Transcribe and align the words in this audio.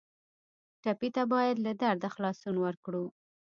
ټپي 0.83 1.09
ته 1.15 1.23
باید 1.33 1.55
له 1.65 1.71
درده 1.81 2.09
خلاصون 2.15 2.55
ورکړو. 2.61 3.05